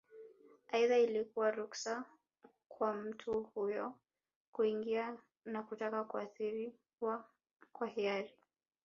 Aidha 0.71 0.97
ilikuwa 0.97 1.51
ruksa 1.51 2.05
kwa 2.67 2.93
mtu 2.93 3.43
huyo 3.43 3.93
kuingia 4.51 5.17
na 5.45 5.63
kutaka 5.63 6.03
kutahiriwa 6.03 7.25
kwa 7.73 7.87
hiari 7.87 8.35